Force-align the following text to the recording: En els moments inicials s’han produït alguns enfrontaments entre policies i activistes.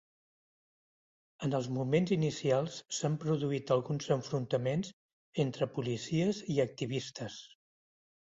En 1.47 1.51
els 1.57 1.67
moments 1.73 2.13
inicials 2.15 2.77
s’han 2.99 3.17
produït 3.23 3.73
alguns 3.75 4.07
enfrontaments 4.15 4.89
entre 5.45 5.69
policies 5.77 6.41
i 6.55 6.57
activistes. 6.65 7.37